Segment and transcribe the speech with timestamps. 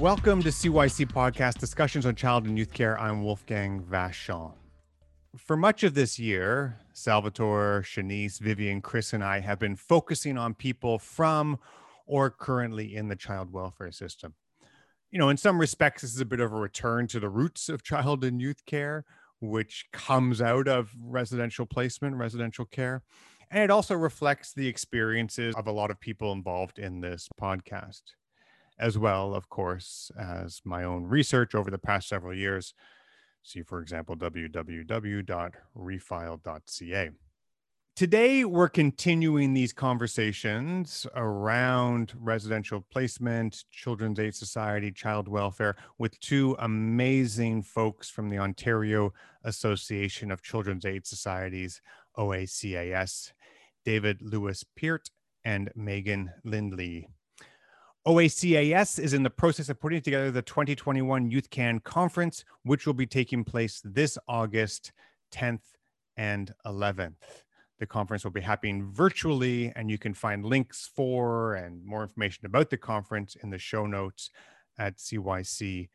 [0.00, 2.98] Welcome to CYC Podcast Discussions on Child and Youth Care.
[2.98, 4.54] I'm Wolfgang Vachon.
[5.36, 10.54] For much of this year, Salvatore, Shanice, Vivian, Chris, and I have been focusing on
[10.54, 11.58] people from
[12.06, 14.32] or currently in the child welfare system.
[15.10, 17.68] You know, in some respects, this is a bit of a return to the roots
[17.68, 19.04] of child and youth care,
[19.42, 23.02] which comes out of residential placement, residential care.
[23.50, 28.00] And it also reflects the experiences of a lot of people involved in this podcast
[28.80, 32.74] as well, of course, as my own research over the past several years.
[33.42, 37.10] See, for example, www.refile.ca.
[37.96, 46.56] Today, we're continuing these conversations around residential placement, Children's Aid Society, child welfare, with two
[46.60, 49.12] amazing folks from the Ontario
[49.44, 51.82] Association of Children's Aid Societies,
[52.16, 53.32] OACAS,
[53.84, 55.10] David Lewis Peart
[55.44, 57.06] and Megan Lindley.
[58.06, 62.94] OACAS is in the process of putting together the 2021 Youth Can Conference, which will
[62.94, 64.92] be taking place this August
[65.34, 65.60] 10th
[66.16, 67.44] and 11th.
[67.78, 72.46] The conference will be happening virtually, and you can find links for and more information
[72.46, 74.30] about the conference in the show notes
[74.78, 75.88] at cycpodcast.org.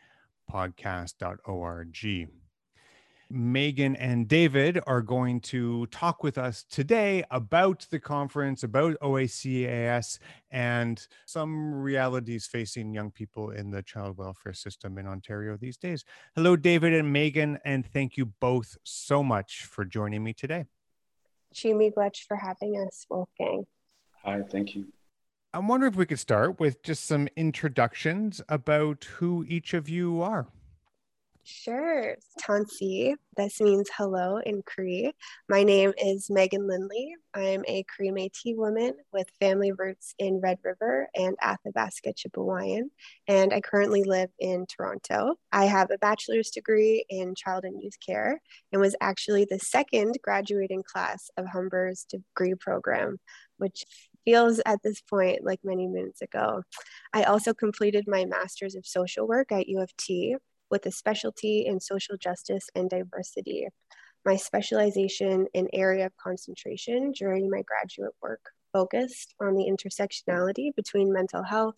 [3.29, 10.19] Megan and David are going to talk with us today about the conference, about OACAS,
[10.51, 16.05] and some realities facing young people in the child welfare system in Ontario these days.
[16.35, 20.65] Hello, David and Megan, and thank you both so much for joining me today.
[21.59, 23.65] Chi-miigwech for having us, Wolfgang.
[24.23, 24.87] Hi, thank you.
[25.53, 30.21] I'm wondering if we could start with just some introductions about who each of you
[30.21, 30.47] are.
[31.47, 32.15] Sure.
[32.41, 33.13] Tansi.
[33.37, 35.11] This means hello in Cree.
[35.47, 37.13] My name is Megan Lindley.
[37.35, 42.89] I'm a Cree Métis woman with family roots in Red River and Athabasca Chipewyan,
[43.27, 45.35] and I currently live in Toronto.
[45.51, 48.41] I have a bachelor's degree in child and youth care
[48.71, 53.19] and was actually the second graduating class of Humber's degree program,
[53.57, 53.85] which
[54.25, 56.63] feels at this point like many minutes ago.
[57.13, 60.37] I also completed my master's of social work at U of T
[60.75, 63.65] with a specialty in social justice and diversity.
[64.25, 68.41] My specialization and area of concentration during my graduate work
[68.73, 71.75] focused on the intersectionality between mental health,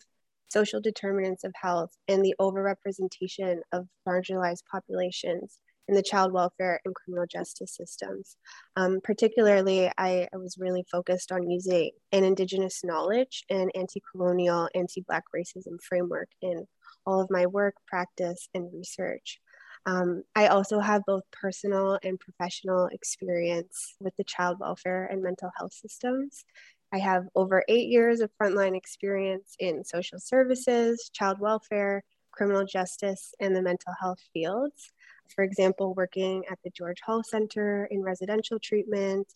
[0.48, 6.92] social determinants of health, and the overrepresentation of marginalized populations in the child welfare and
[6.96, 8.36] criminal justice systems.
[8.74, 14.68] Um, particularly, I, I, was really focused on using an Indigenous knowledge and anti colonial,
[14.74, 16.66] anti Black racism framework in
[17.08, 19.40] all of my work, practice, and research.
[19.86, 25.50] Um, I also have both personal and professional experience with the child welfare and mental
[25.56, 26.44] health systems.
[26.92, 33.34] I have over eight years of frontline experience in social services, child welfare, criminal justice,
[33.40, 34.92] and the mental health fields.
[35.34, 39.32] For example, working at the George Hull Center in residential treatment,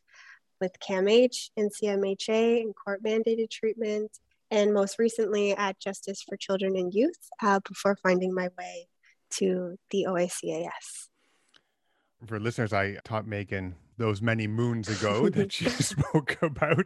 [0.61, 4.11] with CAMH and CMHA in court mandated treatment,
[4.53, 8.87] and most recently at Justice for Children and Youth uh, before finding my way
[9.31, 11.09] to the OACAS.
[12.27, 16.85] For listeners, I taught Megan those many moons ago that she spoke about,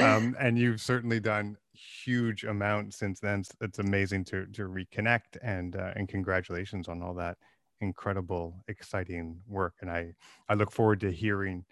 [0.00, 3.42] um, and you've certainly done huge amount since then.
[3.60, 7.36] It's amazing to to reconnect, and uh, and congratulations on all that
[7.80, 9.74] incredible, exciting work.
[9.80, 10.14] And I
[10.48, 11.64] I look forward to hearing.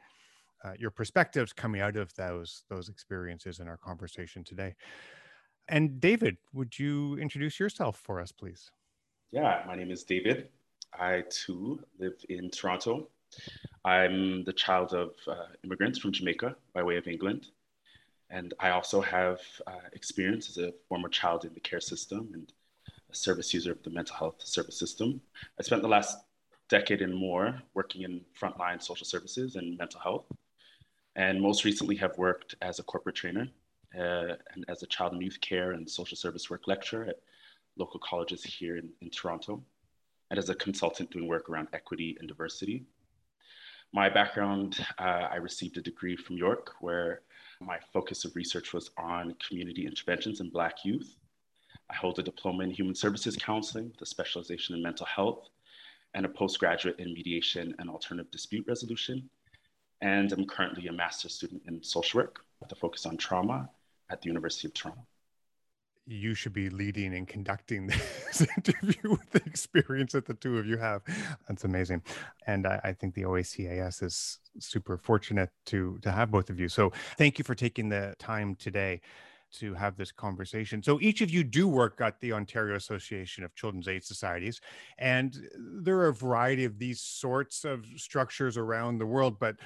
[0.64, 4.74] Uh, your perspectives coming out of those those experiences in our conversation today.
[5.68, 8.70] And David, would you introduce yourself for us, please?
[9.32, 10.48] Yeah, my name is David.
[10.94, 13.08] I too live in Toronto.
[13.84, 17.48] I'm the child of uh, immigrants from Jamaica by way of England.
[18.30, 22.52] And I also have uh, experience as a former child in the care system and
[23.10, 25.20] a service user of the mental health service system.
[25.58, 26.18] I spent the last
[26.68, 30.26] decade and more working in frontline social services and mental health.
[31.14, 33.48] And most recently have worked as a corporate trainer
[33.96, 37.20] and as a child and youth care and social service work lecturer at
[37.76, 39.62] local colleges here in, in Toronto,
[40.30, 42.84] and as a consultant doing work around equity and diversity.
[43.92, 47.22] My background, uh, I received a degree from York where
[47.60, 51.16] my focus of research was on community interventions in Black youth.
[51.90, 55.48] I hold a diploma in human services counseling with a specialization in mental health
[56.14, 59.28] and a postgraduate in mediation and alternative dispute resolution.
[60.02, 63.70] And I'm currently a master's student in social work with a focus on trauma
[64.10, 65.06] at the University of Toronto.
[66.08, 67.86] You should be leading and conducting
[68.26, 71.02] this interview with the experience that the two of you have.
[71.48, 72.02] That's amazing.
[72.46, 76.68] And I, I think the OACAS is super fortunate to to have both of you.
[76.68, 79.00] So thank you for taking the time today
[79.54, 80.82] to have this conversation.
[80.82, 84.60] So each of you do work at the Ontario Association of Children's Aid Societies,
[84.98, 85.36] and
[85.82, 89.38] there are a variety of these sorts of structures around the world.
[89.38, 89.56] But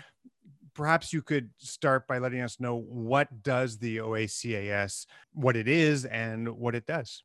[0.75, 6.05] perhaps you could start by letting us know what does the OACAS, what it is,
[6.05, 7.23] and what it does.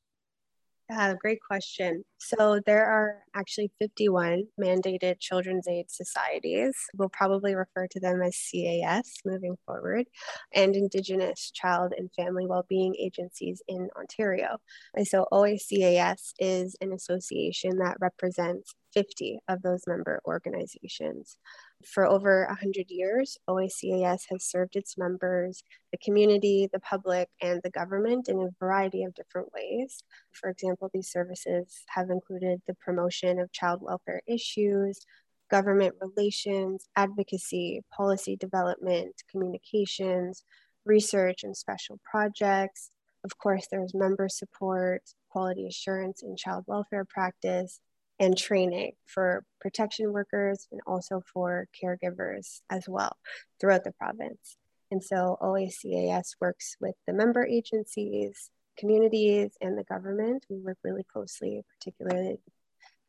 [0.88, 2.04] Yeah, great question.
[2.20, 6.76] So there are actually 51 mandated children's aid societies.
[6.96, 10.06] We'll probably refer to them as CAS moving forward,
[10.54, 14.58] and Indigenous child and family well-being agencies in Ontario.
[14.94, 21.38] And so OACAS is an association that represents 50 of those member organizations.
[21.84, 27.70] For over 100 years, OACAS has served its members, the community, the public, and the
[27.70, 30.04] government in a variety of different ways.
[30.32, 35.06] For example, these services have included the promotion of child welfare issues,
[35.52, 40.44] government relations, advocacy, policy development, communications,
[40.86, 42.92] research and special projects.
[43.24, 47.80] Of course, there's member support, quality assurance in child welfare practice,
[48.20, 53.18] and training for protection workers and also for caregivers as well
[53.60, 54.58] throughout the province.
[54.92, 60.46] And so OACAS works with the member agencies, communities, and the government.
[60.50, 62.38] We work really closely, particularly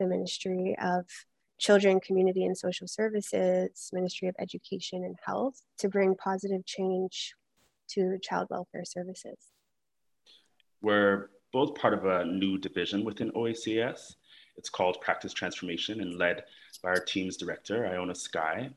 [0.00, 1.04] the Ministry of
[1.58, 7.34] Children, Community, and Social Services, Ministry of Education and Health to bring positive change
[7.90, 9.38] to child welfare services.
[10.82, 14.16] We're both part of a new division within OACAS
[14.56, 16.44] it's called Practice Transformation and led
[16.82, 18.70] by our team's director, Iona Sky.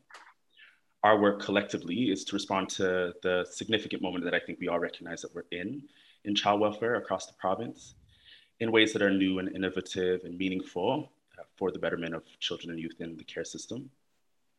[1.03, 4.79] Our work collectively is to respond to the significant moment that I think we all
[4.79, 5.83] recognize that we're in
[6.25, 7.95] in child welfare across the province
[8.59, 11.09] in ways that are new and innovative and meaningful
[11.39, 13.89] uh, for the betterment of children and youth in the care system.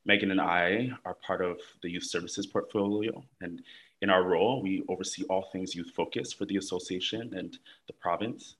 [0.06, 3.62] Megan and I are part of the youth services portfolio, and
[4.00, 8.55] in our role, we oversee all things youth focused for the association and the province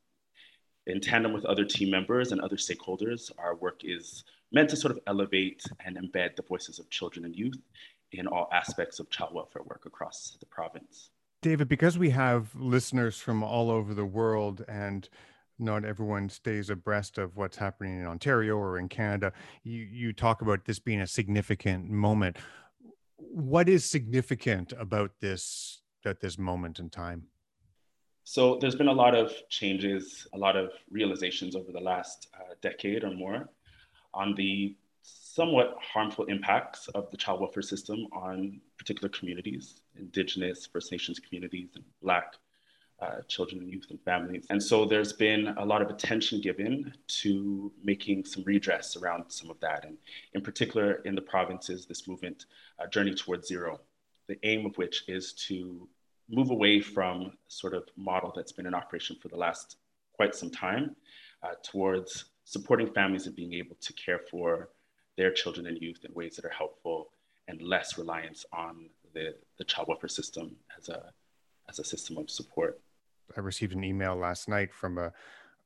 [0.91, 4.91] in tandem with other team members and other stakeholders, our work is meant to sort
[4.91, 7.59] of elevate and embed the voices of children and youth
[8.13, 11.11] in all aspects of child welfare work across the province.
[11.43, 15.09] David, because we have listeners from all over the world and
[15.59, 19.33] not everyone stays abreast of what's happening in Ontario or in Canada,
[19.63, 22.37] you, you talk about this being a significant moment.
[23.17, 27.25] What is significant about this at this moment in time?
[28.33, 32.55] So there's been a lot of changes, a lot of realizations over the last uh,
[32.63, 33.49] decade or more
[34.15, 40.93] on the somewhat harmful impacts of the child welfare system on particular communities, Indigenous, First
[40.93, 42.37] Nations communities, and Black
[43.01, 44.47] uh, children and youth and families.
[44.49, 49.51] And so there's been a lot of attention given to making some redress around some
[49.51, 49.85] of that.
[49.85, 49.97] And
[50.35, 52.47] in particular, in the provinces, this movement,
[52.79, 53.81] uh, Journey Towards Zero,
[54.29, 55.89] the aim of which is to
[56.31, 59.77] move away from sort of model that's been in operation for the last
[60.15, 60.95] quite some time
[61.43, 64.71] uh, towards supporting families and being able to care for
[65.17, 67.11] their children and youth in ways that are helpful
[67.49, 71.13] and less reliance on the, the child welfare system as a,
[71.69, 72.81] as a system of support.
[73.37, 75.13] I received an email last night from a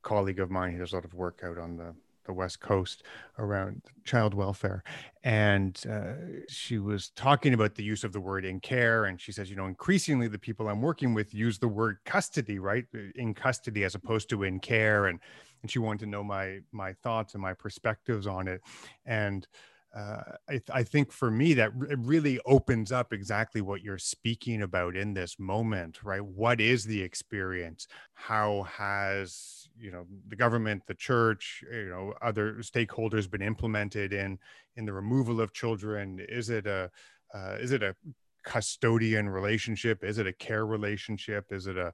[0.01, 1.93] colleague of mine who does a lot of work out on the
[2.25, 3.03] the West Coast
[3.37, 4.83] around child welfare.
[5.23, 9.05] And uh, she was talking about the use of the word in care.
[9.05, 12.59] And she says, you know, increasingly the people I'm working with use the word custody,
[12.59, 12.85] right?
[13.15, 15.07] In custody as opposed to in care.
[15.07, 15.19] And,
[15.61, 18.61] and she wanted to know my, my thoughts and my perspectives on it.
[19.05, 19.47] And
[19.95, 23.97] uh, I, th- I, think for me that it really opens up exactly what you're
[23.97, 30.35] speaking about in this moment right what is the experience how has you know the
[30.35, 34.39] government the church you know other stakeholders been implemented in
[34.75, 36.19] in the removal of children?
[36.27, 36.89] Is it a
[37.33, 37.95] uh, is it a
[38.43, 40.03] custodian relationship?
[40.03, 41.51] Is it a care relationship?
[41.51, 41.93] Is it a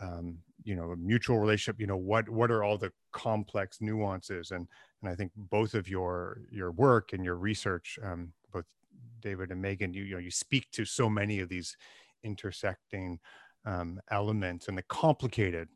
[0.00, 1.80] um, you know a mutual relationship?
[1.80, 4.50] You know what what are all the complex nuances?
[4.50, 4.66] And
[5.04, 8.64] and i think both of your your work and your research um, both
[9.20, 11.76] david and megan you, you know you speak to so many of these
[12.24, 13.18] intersecting
[13.66, 15.68] um, elements and the complicated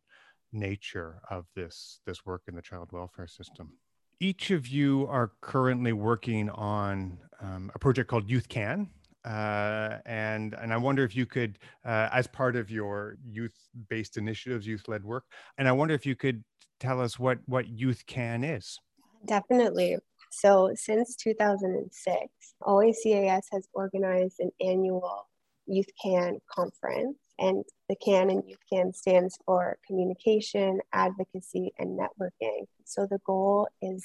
[0.53, 3.73] nature of this this work in the child welfare system
[4.21, 8.89] each of you are currently working on um, a project called youth can
[9.25, 14.67] uh, and and I wonder if you could, uh, as part of your youth-based initiatives,
[14.67, 15.25] youth-led work,
[15.59, 16.43] and I wonder if you could
[16.81, 18.79] tell us what what Youth Can is.
[19.27, 19.99] Definitely.
[20.31, 22.29] So since 2006,
[22.63, 25.29] OACAS has organized an annual
[25.67, 32.67] Youth Can conference, and the CAN and Youth Can stands for communication, advocacy, and networking.
[32.85, 34.05] So the goal is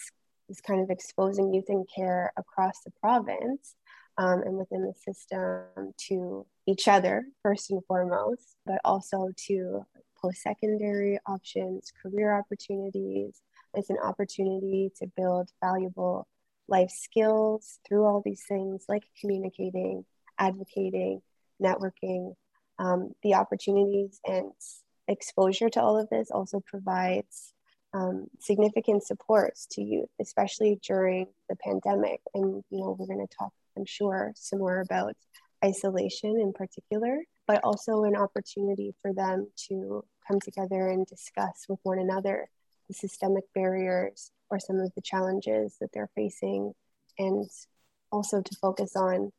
[0.49, 3.75] is kind of exposing youth in care across the province
[4.17, 9.85] um, and within the system to each other, first and foremost, but also to
[10.21, 13.41] post secondary options, career opportunities.
[13.73, 16.27] It's an opportunity to build valuable
[16.67, 20.05] life skills through all these things like communicating,
[20.37, 21.21] advocating,
[21.61, 22.35] networking.
[22.83, 24.51] Um, the opportunities and
[25.07, 27.53] exposure to all of this also provides
[27.93, 32.19] um, significant supports to youth, especially during the pandemic.
[32.33, 35.15] And you know, we're going to talk, I'm sure, some more about
[35.63, 37.13] isolation in particular,
[37.47, 42.49] but also an opportunity for them to come together and discuss with one another
[42.89, 46.73] the systemic barriers or some of the challenges that they're facing,
[47.17, 47.49] and
[48.11, 49.31] also to focus on,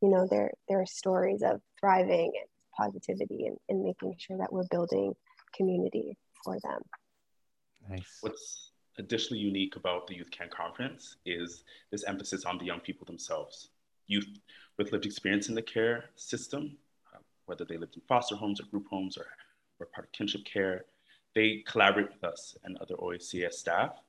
[0.00, 4.66] you know, their their stories of thriving and positivity and, and making sure that we're
[4.70, 5.14] building
[5.56, 6.80] community for them.
[7.88, 8.18] Nice.
[8.20, 13.06] What's additionally unique about the Youth Can Conference is this emphasis on the young people
[13.06, 13.68] themselves.
[14.06, 14.28] Youth
[14.78, 16.76] with lived experience in the care system,
[17.14, 19.26] uh, whether they lived in foster homes or group homes or
[19.78, 20.84] were part of kinship care,
[21.34, 24.00] they collaborate with us and other OACAS staff,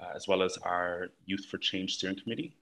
[0.00, 2.56] uh, as well as our Youth for Change Steering Committee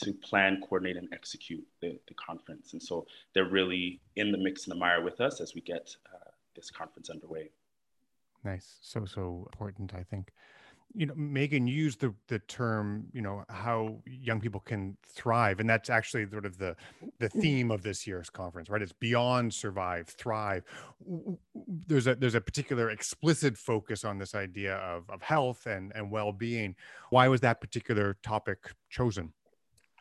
[0.00, 2.72] to plan, coordinate, and execute the, the conference.
[2.72, 5.94] And so they're really in the mix and the mire with us as we get
[6.12, 7.50] uh, this conference underway.
[8.44, 8.78] Nice.
[8.80, 10.32] So, so important, I think.
[10.92, 15.60] You know, Megan used the the term, you know, how young people can thrive.
[15.60, 16.74] And that's actually sort of the
[17.20, 17.40] the mm.
[17.40, 18.82] theme of this year's conference, right?
[18.82, 20.64] It's beyond survive, thrive.
[21.86, 26.10] There's a there's a particular explicit focus on this idea of, of health and, and
[26.10, 26.74] well-being.
[27.10, 29.32] Why was that particular topic chosen?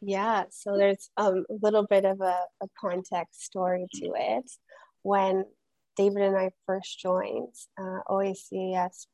[0.02, 4.50] Yeah, so there's a little bit of a, a context story to it.
[5.02, 5.46] When
[5.98, 9.08] David and I first joined uh, OACAS,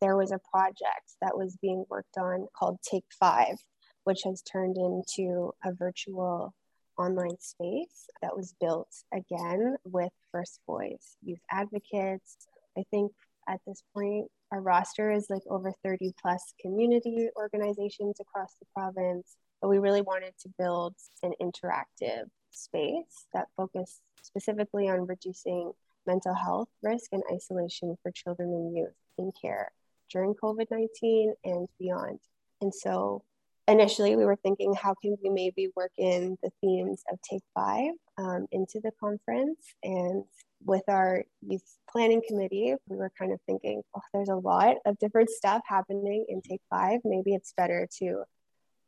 [0.00, 3.56] there was a project that was being worked on called Take Five,
[4.04, 6.54] which has turned into a virtual
[6.98, 12.48] online space that was built again with First Voice youth advocates.
[12.76, 13.12] I think
[13.48, 19.36] at this point, our roster is like over 30 plus community organizations across the province.
[19.66, 20.94] But we really wanted to build
[21.24, 25.72] an interactive space that focused specifically on reducing
[26.06, 29.72] mental health risk and isolation for children and youth in care
[30.08, 32.20] during COVID 19 and beyond.
[32.60, 33.24] And so
[33.66, 37.90] initially we were thinking how can we maybe work in the themes of Take Five
[38.18, 39.58] um, into the conference.
[39.82, 40.22] And
[40.64, 44.96] with our youth planning committee, we were kind of thinking, oh, there's a lot of
[45.00, 47.00] different stuff happening in Take Five.
[47.04, 48.22] Maybe it's better to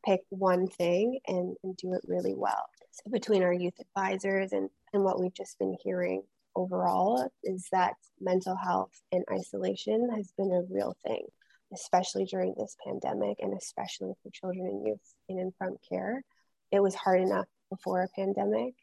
[0.04, 2.64] pick one thing and, and do it really well.
[2.90, 6.22] So between our youth advisors and, and what we've just been hearing
[6.56, 11.24] overall is that mental health and isolation has been a real thing,
[11.72, 16.22] especially during this pandemic and especially for children and youth in in front care.
[16.72, 18.74] It was hard enough before a pandemic.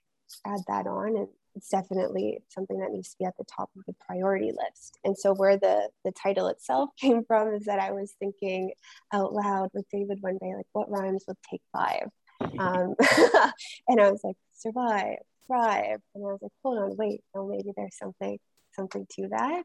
[0.46, 3.84] Add that on, and it's definitely something that needs to be at the top of
[3.86, 5.00] the priority list.
[5.04, 8.74] And so, where the the title itself came from is that I was thinking
[9.14, 12.10] out loud with David one day, like, what rhymes with take five?
[12.60, 12.96] Um,
[13.88, 16.02] and I was like, survive, thrive.
[16.14, 18.38] And I was like, hold on, wait, no, maybe there's something
[18.74, 19.64] something to that,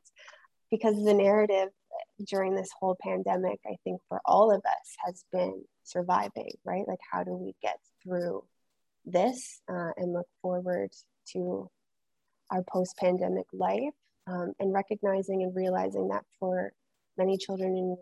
[0.71, 1.71] because the narrative
[2.27, 6.87] during this whole pandemic, I think for all of us has been surviving, right?
[6.87, 8.45] Like, how do we get through
[9.05, 10.91] this uh, and look forward
[11.33, 11.71] to
[12.51, 13.95] our post pandemic life
[14.27, 16.73] um, and recognizing and realizing that for
[17.17, 17.97] many children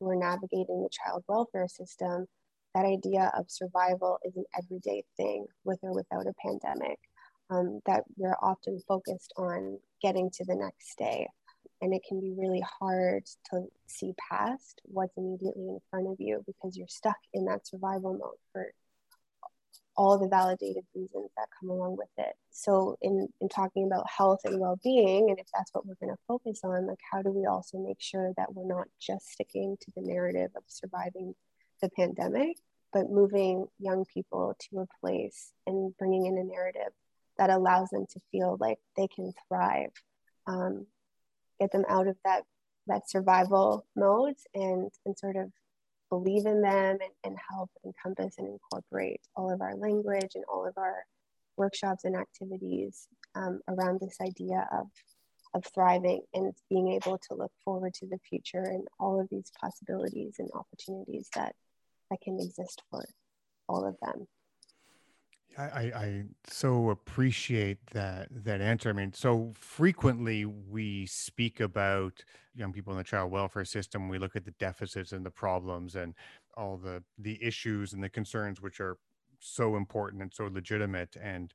[0.00, 2.26] who are navigating the child welfare system,
[2.74, 6.98] that idea of survival is an everyday thing with or without a pandemic.
[7.50, 11.26] Um, that we're often focused on getting to the next day.
[11.80, 16.44] And it can be really hard to see past what's immediately in front of you
[16.46, 18.70] because you're stuck in that survival mode for
[19.98, 22.34] all the validated reasons that come along with it.
[22.50, 26.14] So, in, in talking about health and well being, and if that's what we're going
[26.14, 29.76] to focus on, like how do we also make sure that we're not just sticking
[29.80, 31.34] to the narrative of surviving
[31.82, 32.56] the pandemic,
[32.92, 36.92] but moving young people to a place and bringing in a narrative
[37.36, 39.90] that allows them to feel like they can thrive,
[40.46, 40.86] um,
[41.60, 42.44] get them out of that
[42.86, 45.50] that survival mode and and sort of
[46.10, 50.66] believe in them and, and help encompass and incorporate all of our language and all
[50.66, 51.04] of our
[51.56, 54.86] workshops and activities um, around this idea of
[55.54, 59.50] of thriving and being able to look forward to the future and all of these
[59.58, 61.54] possibilities and opportunities that
[62.10, 63.02] that can exist for
[63.68, 64.26] all of them.
[65.58, 68.90] I, I so appreciate that that answer.
[68.90, 72.22] I mean, so frequently we speak about
[72.54, 74.08] young people in the child welfare system.
[74.08, 76.14] We look at the deficits and the problems and
[76.56, 78.98] all the the issues and the concerns which are
[79.40, 81.52] so important and so legitimate and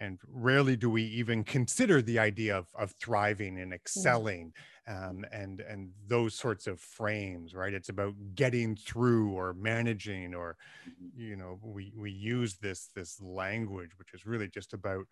[0.00, 4.52] and rarely do we even consider the idea of, of thriving and excelling
[4.86, 7.74] um, and and those sorts of frames right?
[7.74, 10.56] It's about getting through or managing or
[10.88, 11.20] mm-hmm.
[11.20, 15.04] you know we we use this this language which is really just about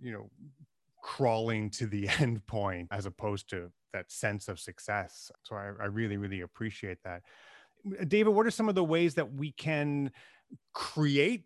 [0.00, 0.30] you know
[1.02, 5.30] crawling to the end point as opposed to that sense of success.
[5.44, 7.22] So i, I really really appreciate that.
[8.08, 10.10] David what are some of the ways that we can
[10.74, 11.44] create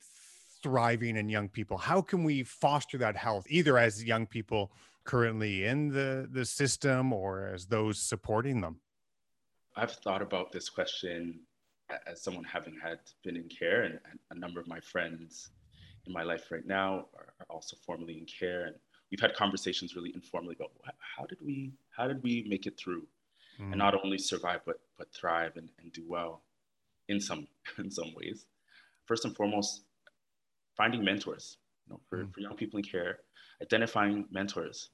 [0.63, 1.79] thriving in young people?
[1.79, 4.73] How can we foster that health either as young people
[5.05, 8.81] currently in the the system or as those supporting them?
[9.77, 11.41] I've thought about this question
[12.07, 15.51] as someone having had been in care and, and a number of my friends
[16.07, 18.77] in my life right now are, are, also formally in care and
[19.11, 20.71] we've had conversations really informally about
[21.17, 23.03] how did we how did we make it through
[23.61, 23.67] mm.
[23.71, 26.43] and not only survive but but thrive and, and do well
[27.11, 27.47] in some
[27.79, 28.47] in some ways.
[29.05, 29.83] First and foremost
[30.81, 32.33] finding mentors you know, for, mm.
[32.33, 33.19] for young people in care,
[33.61, 34.89] identifying mentors,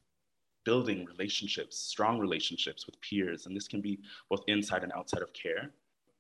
[0.65, 3.47] building relationships, strong relationships with peers.
[3.47, 5.71] And this can be both inside and outside of care,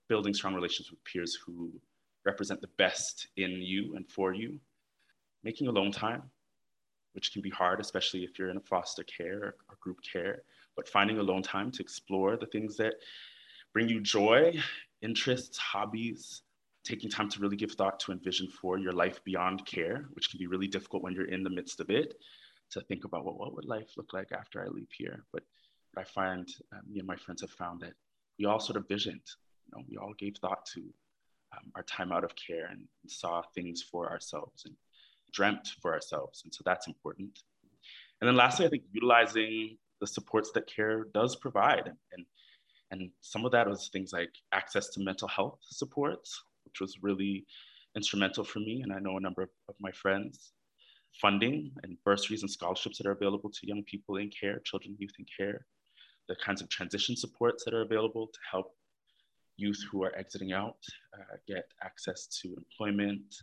[0.08, 1.72] building strong relationships with peers who
[2.24, 4.60] represent the best in you and for you,
[5.42, 6.22] making alone time,
[7.14, 10.42] which can be hard, especially if you're in a foster care or group care,
[10.76, 12.94] but finding alone time to explore the things that
[13.72, 14.56] bring you joy,
[15.02, 16.42] interests, hobbies,
[16.86, 20.30] taking time to really give thought to and vision for your life beyond care, which
[20.30, 22.14] can be really difficult when you're in the midst of it,
[22.70, 25.24] to think about well, what would life look like after I leave here.
[25.32, 25.42] But
[25.98, 27.94] I find um, me and my friends have found that
[28.38, 29.28] we all sort of visioned,
[29.66, 30.80] you know, we all gave thought to
[31.52, 34.74] um, our time out of care and, and saw things for ourselves and
[35.32, 36.42] dreamt for ourselves.
[36.44, 37.40] And so that's important.
[38.20, 42.26] And then lastly, I think utilizing the supports that care does provide and, and
[42.90, 47.46] and some of that was things like access to mental health supports, which was really
[47.96, 48.82] instrumental for me.
[48.82, 50.52] And I know a number of, of my friends.
[51.20, 55.14] Funding and bursaries and scholarships that are available to young people in care, children, youth
[55.18, 55.64] in care,
[56.28, 58.74] the kinds of transition supports that are available to help
[59.56, 60.76] youth who are exiting out
[61.14, 63.34] uh, get access to employment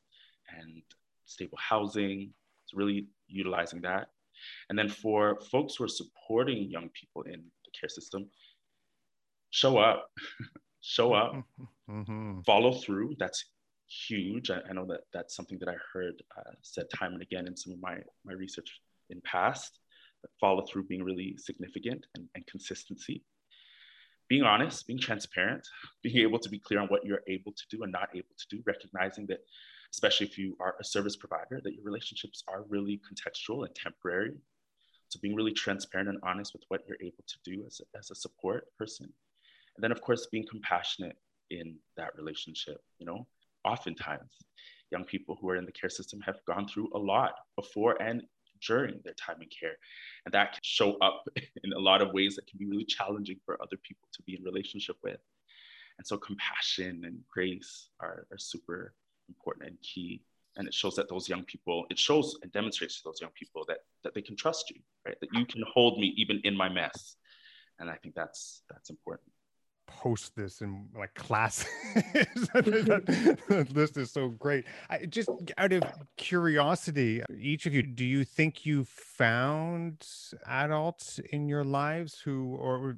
[0.58, 0.84] and
[1.26, 2.32] stable housing.
[2.64, 4.10] It's really utilizing that.
[4.70, 8.30] And then for folks who are supporting young people in the care system,
[9.52, 10.10] show up,
[10.82, 11.44] show up,
[11.90, 12.42] mm-hmm.
[12.46, 13.16] follow through.
[13.20, 13.46] That's
[14.08, 14.50] huge.
[14.50, 17.56] I, I, know that that's something that I heard uh, said time and again in
[17.56, 19.80] some of my, my research in past.
[20.40, 23.24] Follow through being really significant and, and consistency.
[24.30, 25.68] Being honest, being transparent,
[26.04, 28.56] being able to be clear on what you're able to do and not able to
[28.56, 29.40] do, recognizing that,
[29.94, 34.34] especially if you are a service provider, that your relationships are really contextual and temporary.
[35.10, 38.10] So being really transparent and honest with what you're able to do as a, as
[38.10, 39.14] a support person
[39.76, 41.18] and then, of course, being compassionate
[41.60, 42.82] in that relationship.
[43.00, 43.28] You know,
[43.64, 44.32] oftentimes,
[44.92, 48.24] young people who are in the care system have gone through a lot before and
[48.66, 49.76] during their time in care.
[50.26, 51.24] And that can show up
[51.64, 54.36] in a lot of ways that can be really challenging for other people to be
[54.36, 55.20] in relationship with.
[55.98, 58.94] And so compassion and grace are, are super
[59.30, 60.24] important and key.
[60.56, 63.66] And it shows that those young people, it shows and demonstrates to those young people
[63.68, 65.20] that that they can trust you, right?
[65.20, 67.16] That you can hold me even in my mess.
[67.80, 69.33] And I think that's that's important
[69.88, 71.68] post this in like classes.
[72.54, 74.66] that list is so great.
[74.90, 75.84] I, just out of
[76.18, 80.06] curiosity, each of you, do you think you found
[80.46, 82.98] adults in your lives who, or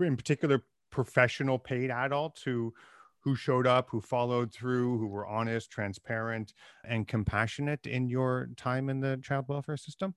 [0.00, 2.72] in particular, professional paid adults who
[3.20, 8.88] who showed up, who followed through, who were honest, transparent, and compassionate in your time
[8.88, 10.14] in the child welfare system?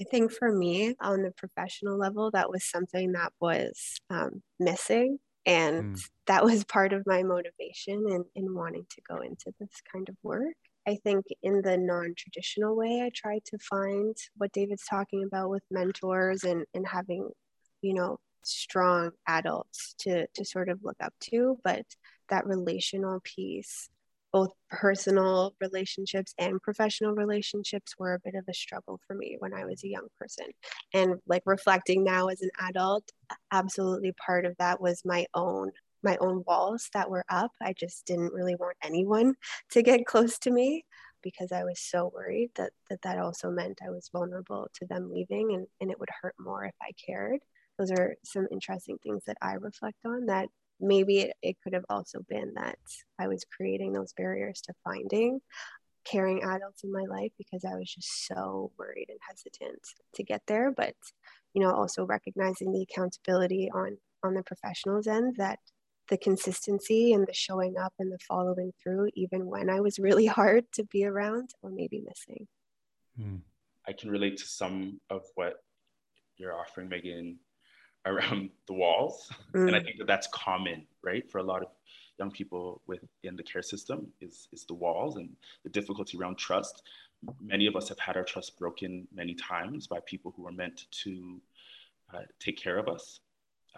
[0.00, 5.18] I think for me, on the professional level, that was something that was um, missing.
[5.46, 6.10] And mm.
[6.26, 10.16] that was part of my motivation in, in wanting to go into this kind of
[10.22, 10.54] work.
[10.86, 15.50] I think in the non traditional way, I tried to find what David's talking about
[15.50, 17.28] with mentors and, and having,
[17.82, 21.58] you know, strong adults to, to sort of look up to.
[21.64, 21.84] But
[22.30, 23.88] that relational piece
[24.38, 29.52] both personal relationships and professional relationships were a bit of a struggle for me when
[29.52, 30.46] I was a young person.
[30.94, 33.10] And like reflecting now as an adult,
[33.50, 35.72] absolutely part of that was my own
[36.04, 37.50] my own walls that were up.
[37.60, 39.34] I just didn't really want anyone
[39.72, 40.84] to get close to me
[41.24, 45.10] because I was so worried that that, that also meant I was vulnerable to them
[45.12, 47.40] leaving and, and it would hurt more if I cared.
[47.76, 50.48] Those are some interesting things that I reflect on that
[50.80, 52.78] maybe it, it could have also been that
[53.18, 55.40] I was creating those barriers to finding
[56.04, 59.80] caring adults in my life because I was just so worried and hesitant
[60.14, 60.72] to get there.
[60.74, 60.94] But,
[61.54, 65.60] you know, also recognizing the accountability on on the professionals end that
[66.08, 70.26] the consistency and the showing up and the following through, even when I was really
[70.40, 72.48] hard to be around or maybe missing.
[73.16, 73.36] Hmm.
[73.86, 75.54] I can relate to some of what
[76.36, 77.38] you're offering, Megan,
[78.08, 79.30] around the walls.
[79.54, 79.68] Mm.
[79.68, 79.84] And I mm.
[79.84, 81.28] think that that's common, right?
[81.30, 81.68] For a lot of
[82.18, 85.30] young people within the care system is, is the walls and
[85.62, 86.82] the difficulty around trust.
[87.40, 90.86] Many of us have had our trust broken many times by people who are meant
[91.02, 91.40] to
[92.14, 93.20] uh, take care of us,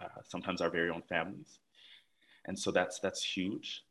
[0.01, 1.59] uh, sometimes our very own families.
[2.45, 3.83] And so that's, that's huge.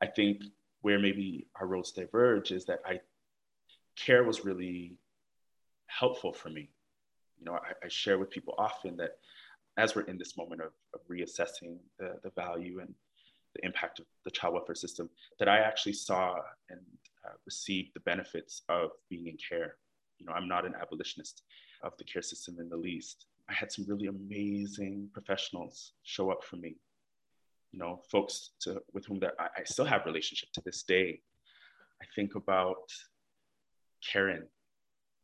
[0.00, 0.42] I think
[0.80, 3.00] where maybe our roads diverge is that I,
[3.96, 4.96] care was really
[5.86, 6.70] helpful for me.
[7.38, 9.18] You know, I, I share with people often that
[9.76, 12.94] as we're in this moment of, of reassessing the, the value and
[13.54, 16.36] the impact of the child welfare system, that I actually saw
[16.68, 16.80] and
[17.24, 19.76] uh, received the benefits of being in care.
[20.18, 21.42] You know, I'm not an abolitionist
[21.82, 23.26] of the care system in the least.
[23.48, 26.76] I had some really amazing professionals show up for me.
[27.72, 31.20] You know, folks to, with whom that I, I still have relationship to this day.
[32.02, 32.92] I think about
[34.04, 34.46] Karen,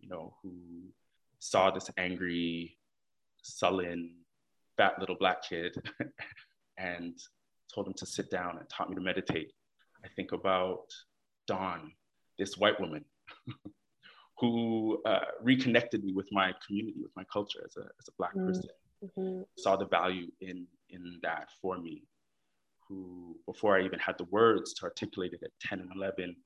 [0.00, 0.52] you know, who
[1.38, 2.76] saw this angry,
[3.42, 4.12] sullen,
[4.76, 5.74] fat little black kid
[6.78, 7.18] and
[7.74, 9.52] told him to sit down and taught me to meditate.
[10.04, 10.84] I think about
[11.46, 11.92] Dawn,
[12.38, 13.04] this white woman
[14.38, 18.34] who uh, reconnected me with my community, with my culture as a, as a black
[18.34, 18.46] mm-hmm.
[18.46, 18.68] person,
[19.04, 19.42] mm-hmm.
[19.58, 22.02] saw the value in, in that for me,
[22.88, 26.36] who before I even had the words to articulate it at 10 and 11,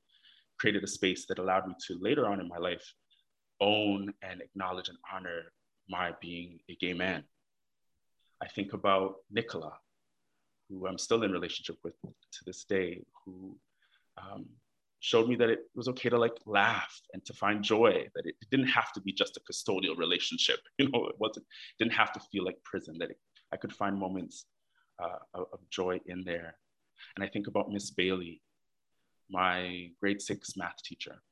[0.58, 2.84] created a space that allowed me to later on in my life
[3.60, 5.52] own and acknowledge and honor
[5.88, 7.24] my being a gay man.
[8.42, 9.72] I think about Nicola,
[10.68, 13.56] who I'm still in relationship with to this day, who
[14.16, 14.46] um,
[15.00, 18.34] showed me that it was okay to like laugh and to find joy, that it
[18.50, 20.60] didn't have to be just a custodial relationship.
[20.78, 21.46] You know, it wasn't,
[21.78, 23.18] didn't have to feel like prison, that it,
[23.52, 24.46] I could find moments
[25.02, 26.54] uh, of, joy in there.
[27.16, 28.42] And I think about Miss Bailey,
[29.30, 31.22] my grade six math teacher,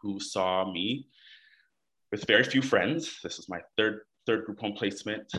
[0.00, 1.08] who saw me
[2.12, 3.18] with very few friends.
[3.22, 5.32] This was my third third group home placement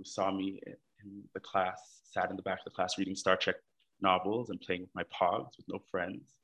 [0.00, 0.58] who saw me
[1.04, 3.56] in the class, sat in the back of the class reading Star Trek
[4.00, 6.38] novels and playing with my pogs with no friends,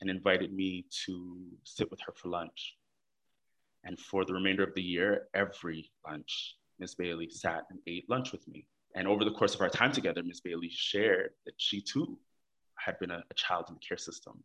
[0.00, 2.74] and invited me to sit with her for lunch.
[3.84, 8.32] And for the remainder of the year, every lunch, Miss Bailey sat and ate lunch
[8.32, 8.66] with me.
[8.96, 12.18] And over the course of our time together, Miss Bailey shared that she too
[12.78, 14.42] had been a, a child in the care system.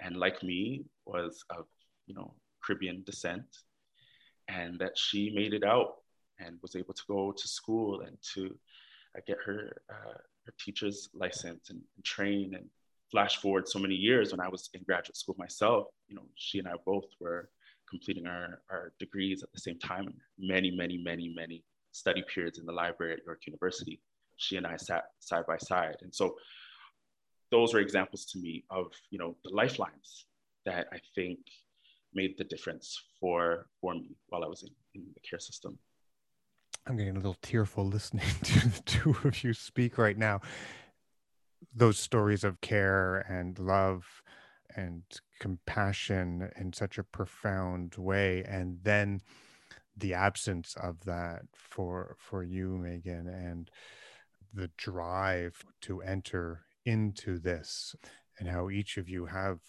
[0.00, 1.66] And like me, was of
[2.06, 3.46] you know Caribbean descent,
[4.46, 6.01] and that she made it out
[6.44, 8.54] and was able to go to school and to
[9.16, 12.66] uh, get her uh, her teacher's license and, and, train and
[13.10, 16.58] flash forward so many years when I was in graduate school myself, you know, she
[16.58, 17.50] and I both were
[17.88, 22.64] completing our, our degrees at the same time, many, many, many, many study periods in
[22.64, 24.00] the library at York University.
[24.36, 25.96] She and I sat side by side.
[26.00, 26.36] And so
[27.50, 30.24] those were examples to me of, you know, the lifelines
[30.64, 31.38] that I think
[32.14, 35.78] made the difference for, for me while I was in, in the care system.
[36.86, 40.40] I'm getting a little tearful listening to the two of you speak right now.
[41.74, 44.22] Those stories of care and love
[44.74, 45.02] and
[45.38, 49.20] compassion in such a profound way, and then
[49.96, 53.70] the absence of that for for you, Megan, and
[54.52, 57.94] the drive to enter into this,
[58.38, 59.60] and how each of you have,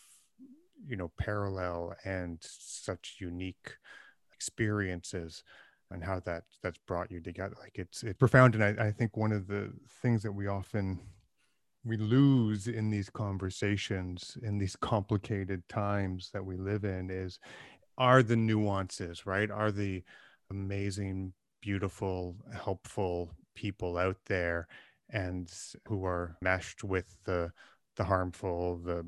[0.87, 3.77] you know, parallel and such unique
[4.33, 5.43] experiences
[5.93, 7.55] and how that that's brought you together.
[7.59, 10.99] Like it's it's profound and I, I think one of the things that we often
[11.85, 17.39] we lose in these conversations in these complicated times that we live in is
[17.97, 19.51] are the nuances right?
[19.51, 20.03] Are the
[20.49, 24.67] amazing beautiful helpful people out there
[25.09, 25.51] and
[25.87, 27.51] who are meshed with the
[27.95, 29.05] the harmful the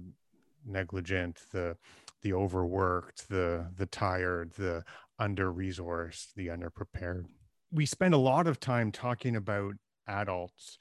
[0.65, 1.76] negligent the
[2.21, 4.84] the overworked the the tired the
[5.19, 7.25] under resourced, the underprepared.
[7.71, 9.75] We spend a lot of time talking about
[10.08, 10.78] adults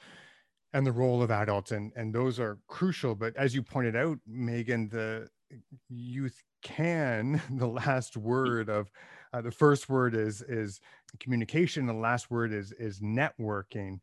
[0.73, 3.14] and the role of adults, and, and those are crucial.
[3.14, 5.29] But as you pointed out, Megan, the
[5.88, 8.90] youth can, the last word of
[9.33, 10.81] uh, the first word is is
[11.18, 13.99] communication, the last word is is networking.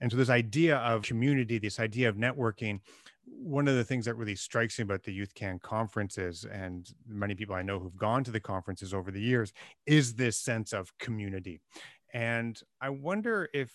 [0.00, 2.80] And so this idea of community, this idea of networking,
[3.30, 7.34] one of the things that really strikes me about the Youth Can conferences, and many
[7.34, 9.52] people I know who've gone to the conferences over the years,
[9.86, 11.60] is this sense of community.
[12.12, 13.72] And I wonder if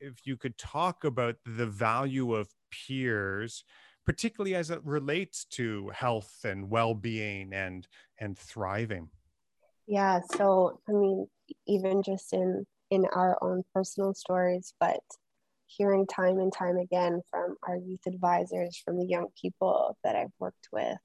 [0.00, 3.64] if you could talk about the value of peers,
[4.06, 7.86] particularly as it relates to health and well-being and
[8.18, 9.10] and thriving.
[9.86, 10.20] Yeah.
[10.36, 11.26] So I mean,
[11.66, 15.00] even just in in our own personal stories, but
[15.76, 20.32] hearing time and time again from our youth advisors, from the young people that I've
[20.38, 20.96] worked with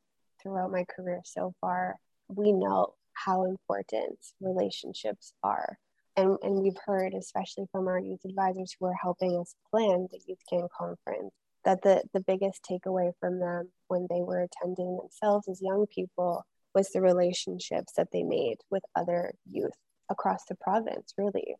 [0.41, 1.95] throughout my career so far,
[2.27, 5.77] we know how important relationships are.
[6.17, 10.19] And, and we've heard, especially from our youth advisors who are helping us plan the
[10.25, 11.33] Youth Can conference,
[11.65, 16.43] that the, the biggest takeaway from them when they were attending themselves as young people
[16.73, 19.75] was the relationships that they made with other youth
[20.09, 21.55] across the province, really.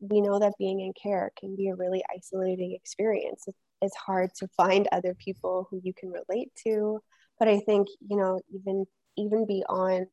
[0.00, 3.46] We know that being in care can be a really isolating experience.
[3.82, 7.00] It's hard to find other people who you can relate to.
[7.38, 10.06] But I think, you know, even even beyond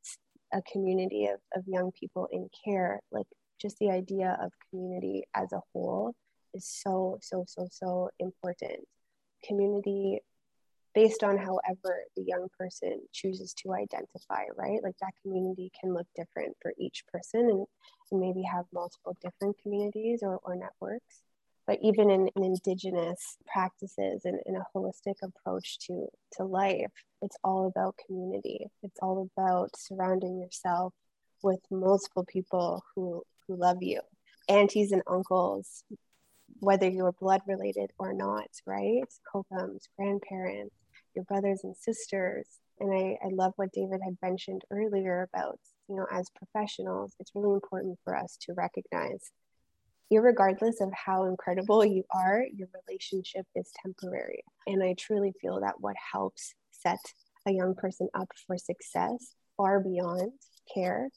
[0.54, 3.26] a community of, of young people in care, like
[3.62, 6.14] just the idea of community as a whole
[6.54, 8.80] is so, so, so, so important.
[9.46, 10.20] Community
[10.94, 14.82] based on however the young person chooses to identify, right?
[14.84, 17.66] Like that community can look different for each person and,
[18.12, 21.22] and maybe have multiple different communities or, or networks.
[21.66, 27.38] But even in, in indigenous practices and in a holistic approach to, to life, it's
[27.44, 28.68] all about community.
[28.84, 30.94] It's all about surrounding yourself
[31.42, 34.02] with multiple people who, who love you,
[34.50, 35.84] aunties and uncles,
[36.60, 39.04] whether you're blood related or not, right?
[39.34, 40.76] Kokums, grandparents,
[41.16, 42.46] your brothers and sisters.
[42.80, 47.32] And I, I love what David had mentioned earlier about, you know, as professionals, it's
[47.36, 49.32] really important for us to recognize,
[50.12, 54.44] regardless of how incredible you are, your relationship is temporary.
[54.68, 57.00] And I truly feel that what helps set
[57.46, 60.32] a young person up for success far beyond
[60.74, 61.10] care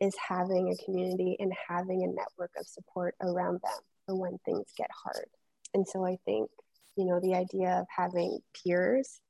[0.00, 4.66] is having a community and having a network of support around them for when things
[4.76, 5.26] get hard.
[5.72, 6.50] And so I think,
[6.96, 9.20] you know, the idea of having peers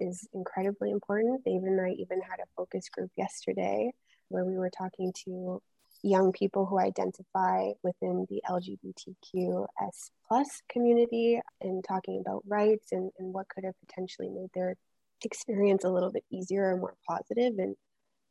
[0.00, 1.44] is incredibly important.
[1.44, 3.92] David and I even had a focus group yesterday
[4.28, 5.62] where we were talking to
[6.02, 13.32] young people who identify within the LGBTQS plus community and talking about rights and, and
[13.32, 14.76] what could have potentially made their
[15.24, 17.54] experience a little bit easier and more positive.
[17.58, 17.74] And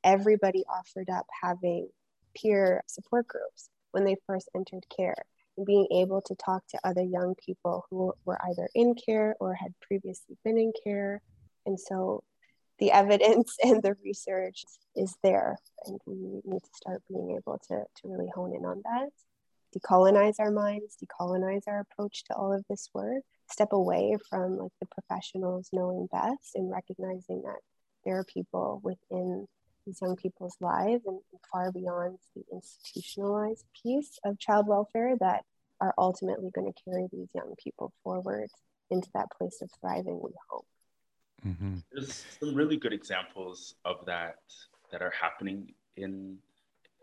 [0.03, 1.89] everybody offered up having
[2.35, 5.15] peer support groups when they first entered care
[5.57, 9.53] and being able to talk to other young people who were either in care or
[9.55, 11.21] had previously been in care
[11.67, 12.23] and so
[12.79, 17.75] the evidence and the research is there, and we need to start being able to,
[17.75, 19.09] to really hone in on that,
[19.77, 24.71] decolonize our minds, decolonize our approach to all of this work, step away from like
[24.79, 27.59] the professionals knowing best and recognizing that
[28.05, 29.45] there are people within
[29.85, 31.19] these young people's lives and
[31.51, 35.43] far beyond the institutionalized piece of child welfare that
[35.79, 38.49] are ultimately going to carry these young people forward
[38.89, 40.66] into that place of thriving, we hope.
[41.45, 41.77] Mm-hmm.
[41.91, 44.39] There's some really good examples of that
[44.91, 46.37] that are happening in,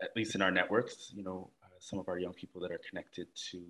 [0.01, 1.11] at least in our networks.
[1.15, 3.61] You know, uh, some of our young people that are connected to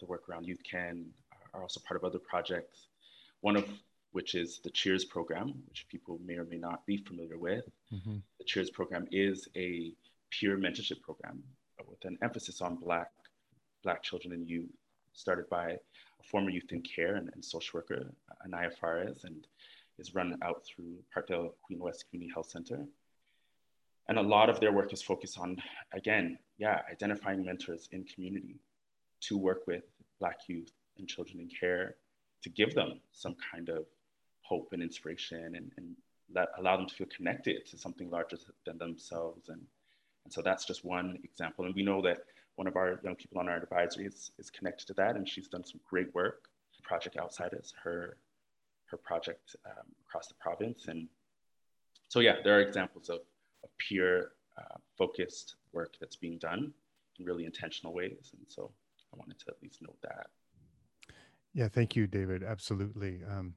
[0.00, 1.06] the work around Youth Can
[1.54, 2.88] are also part of other projects.
[3.40, 3.68] One of
[4.12, 7.64] which is the Cheers program, which people may or may not be familiar with.
[7.92, 8.16] Mm-hmm.
[8.38, 9.92] The Cheers program is a
[10.30, 11.42] peer mentorship program
[11.86, 13.10] with an emphasis on Black
[13.82, 14.70] Black children and youth,
[15.12, 15.76] started by
[16.30, 19.46] former youth in care and, and social worker, uh, Anaya Fares, and
[19.98, 22.84] is run out through Parkdale Queen West Community Health Center.
[24.08, 25.56] And a lot of their work is focused on,
[25.92, 28.56] again, yeah, identifying mentors in community
[29.22, 29.84] to work with
[30.20, 31.96] Black youth and children in care
[32.42, 33.86] to give them some kind of
[34.42, 35.96] hope and inspiration and, and
[36.32, 39.48] let, allow them to feel connected to something larger than themselves.
[39.48, 39.60] And,
[40.24, 41.64] and so that's just one example.
[41.64, 42.18] And we know that
[42.56, 45.48] one of our young people on our advisory is, is connected to that, and she's
[45.48, 46.48] done some great work.
[46.86, 48.16] Project Outsiders, her
[48.86, 50.86] her project um, across the province.
[50.86, 51.08] And
[52.08, 53.18] so, yeah, there are examples of,
[53.64, 56.72] of peer uh, focused work that's being done
[57.18, 58.30] in really intentional ways.
[58.38, 58.70] And so
[59.12, 60.28] I wanted to at least note that.
[61.52, 62.44] Yeah, thank you, David.
[62.44, 63.22] Absolutely.
[63.28, 63.54] Um,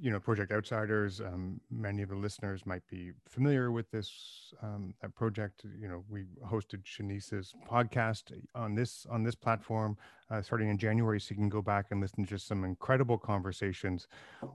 [0.00, 1.20] you know, Project Outsiders.
[1.20, 5.64] Um, many of the listeners might be familiar with this um, that project.
[5.80, 9.96] You know, we hosted Shanice's podcast on this on this platform
[10.30, 13.18] uh, starting in January, so you can go back and listen to just some incredible
[13.18, 14.06] conversations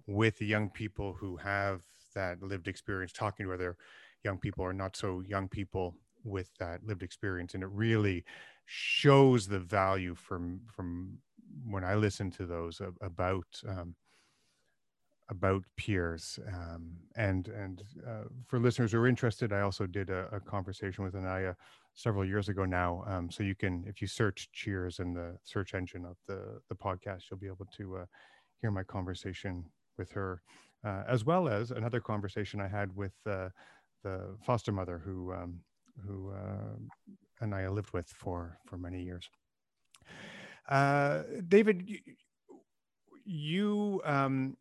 [0.08, 1.82] with young people who have
[2.14, 3.78] that lived experience, talking to other
[4.24, 8.24] young people or not so young people with that lived experience, and it really
[8.66, 11.18] shows the value from from
[11.66, 13.48] when I listen to those about.
[13.68, 13.96] Um,
[15.30, 20.28] about peers um, and and uh, for listeners who are interested i also did a,
[20.32, 21.56] a conversation with anaya
[21.94, 25.74] several years ago now um, so you can if you search cheers in the search
[25.74, 28.06] engine of the the podcast you'll be able to uh,
[28.62, 29.63] hear my conversation
[29.98, 30.42] with her
[30.86, 33.50] uh, as well as another conversation i had with uh,
[34.04, 35.60] the foster mother who um,
[36.06, 36.76] who uh,
[37.42, 39.30] anaya lived with for for many years.
[40.70, 42.00] Uh, David, you,
[43.26, 44.58] you um,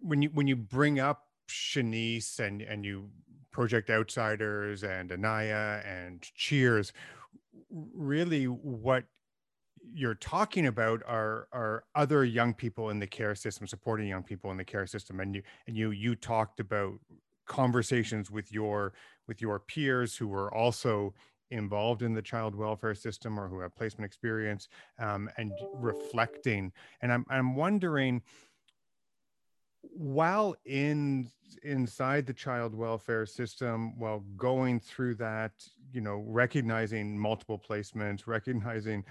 [0.00, 3.10] when you when you bring up Shanice and and you
[3.50, 6.92] Project Outsiders and Anaya and Cheers,
[7.70, 9.04] really what
[9.92, 14.50] you're talking about are are other young people in the care system supporting young people
[14.50, 15.20] in the care system.
[15.20, 16.94] And you and you you talked about
[17.46, 18.92] conversations with your
[19.26, 21.14] with your peers who were also
[21.50, 26.72] involved in the child welfare system or who have placement experience um, and reflecting.
[27.00, 28.22] And i'm i'm wondering
[29.94, 31.30] while in
[31.64, 35.52] inside the child welfare system while going through that
[35.92, 39.04] you know recognizing multiple placements recognizing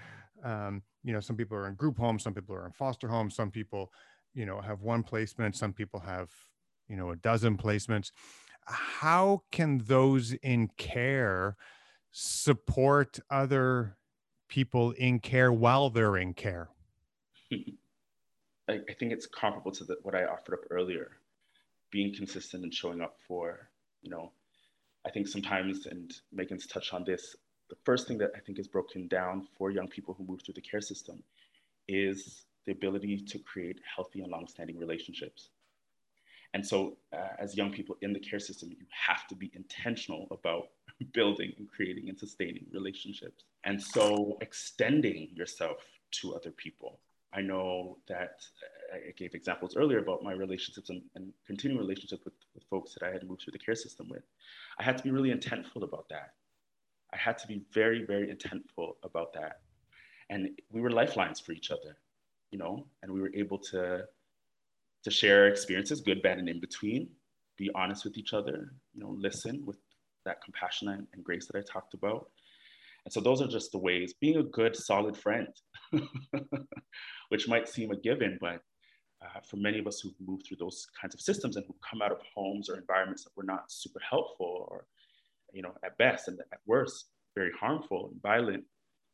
[0.44, 3.34] um, you know some people are in group homes some people are in foster homes
[3.34, 3.92] some people
[4.34, 6.30] you know have one placement some people have
[6.88, 8.10] you know a dozen placements.
[8.64, 11.56] How can those in care
[12.10, 13.96] support other
[14.48, 16.70] people in care while they're in care
[18.68, 21.12] I, I think it's comparable to the, what I offered up earlier,
[21.90, 23.68] being consistent and showing up for,
[24.02, 24.32] you know,
[25.06, 27.36] I think sometimes, and Megan's touched on this,
[27.70, 30.54] the first thing that I think is broken down for young people who move through
[30.54, 31.22] the care system
[31.86, 35.50] is the ability to create healthy and long-standing relationships.
[36.54, 40.26] And so, uh, as young people in the care system, you have to be intentional
[40.30, 40.68] about
[41.12, 43.44] building and creating and sustaining relationships.
[43.64, 45.84] And so, extending yourself
[46.22, 47.00] to other people
[47.32, 48.40] I know that
[48.92, 53.06] I gave examples earlier about my relationships and, and continuing relationships with, with folks that
[53.06, 54.22] I had moved through the care system with.
[54.78, 56.32] I had to be really intentful about that.
[57.12, 59.60] I had to be very, very intentful about that.
[60.30, 61.96] And we were lifelines for each other,
[62.50, 64.04] you know, and we were able to,
[65.04, 67.08] to share experiences, good, bad, and in between,
[67.56, 69.78] be honest with each other, you know, listen with
[70.24, 72.30] that compassion and, and grace that I talked about.
[73.08, 75.48] And so those are just the ways, being a good, solid friend,
[77.30, 78.60] which might seem a given, but
[79.24, 82.02] uh, for many of us who've moved through those kinds of systems and who come
[82.02, 84.84] out of homes or environments that were not super helpful or,
[85.54, 88.62] you know, at best and at worst, very harmful and violent,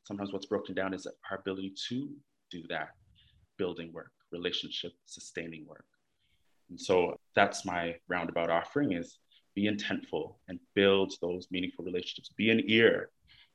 [0.02, 2.10] sometimes what's broken down is our ability to
[2.50, 2.88] do that
[3.58, 5.86] building work, relationship sustaining work.
[6.68, 9.18] And so that's my roundabout offering is
[9.54, 12.30] be intentful and build those meaningful relationships.
[12.36, 13.10] Be an ear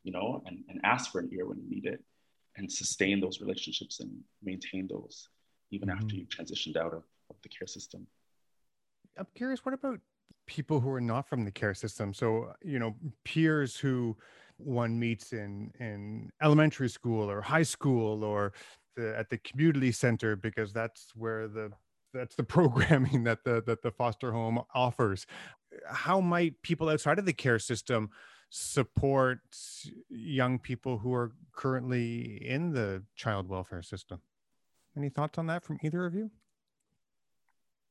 [0.10, 2.04] you know, and, and ask for an ear when you need it
[2.58, 4.10] and sustain those relationships and
[4.41, 5.30] maintain those
[5.69, 6.00] even mm-hmm.
[6.00, 8.08] after you've transitioned out of, of the care system.
[9.19, 10.00] I'm curious, what about
[10.48, 12.15] people who are not from the care system?
[12.15, 14.17] So, you know, peers who
[14.58, 18.54] one meets in in elementary school or high school or
[18.95, 21.72] the, at the community center because that's where the
[22.15, 25.28] that's the programming that the that the foster home offers.
[25.88, 28.10] How might people outside of the care system
[28.49, 29.39] support
[30.09, 34.21] young people who are currently in the child welfare system.
[34.97, 36.31] Any thoughts on that from either of you?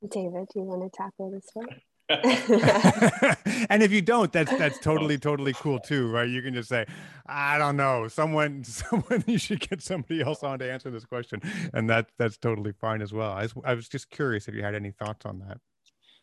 [0.09, 1.67] David, do you want to tackle this one?
[3.69, 6.29] and if you don't, that's that's totally totally cool too, right?
[6.29, 6.87] You can just say,
[7.27, 11.43] I don't know, someone someone you should get somebody else on to answer this question,
[11.75, 13.33] and that that's totally fine as well.
[13.33, 15.59] I was, I was just curious if you had any thoughts on that.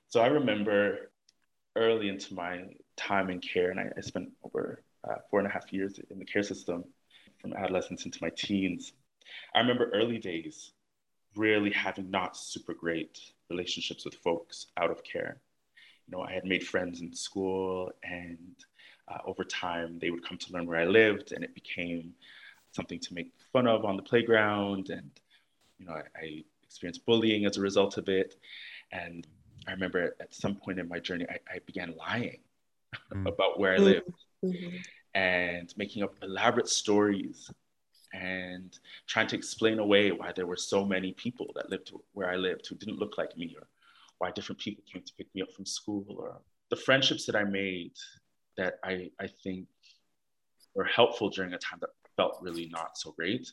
[0.07, 1.11] So I remember
[1.75, 2.63] early into my
[2.97, 6.19] time in care, and I, I spent over uh, four and a half years in
[6.19, 6.83] the care system
[7.39, 8.93] from adolescence into my teens.
[9.53, 10.71] I remember early days
[11.35, 15.41] really having not super great relationships with folks out of care.
[16.07, 18.55] You know, I had made friends in school, and
[19.07, 22.13] uh, over time, they would come to learn where I lived, and it became
[22.71, 24.89] something to make fun of on the playground.
[24.89, 25.11] And,
[25.77, 28.35] you know, I, I experienced bullying as a result of it.
[28.91, 29.27] And
[29.67, 32.39] I remember at some point in my journey, I, I began lying
[33.13, 33.27] mm.
[33.27, 34.11] about where I lived
[34.43, 34.77] mm-hmm.
[35.13, 37.51] and making up elaborate stories
[38.13, 38.77] and
[39.07, 42.67] trying to explain away why there were so many people that lived where I lived
[42.67, 43.67] who didn't look like me or
[44.19, 47.43] why different people came to pick me up from school or the friendships that I
[47.43, 47.93] made
[48.57, 49.67] that I, I think
[50.73, 53.51] were helpful during a time that felt really not so great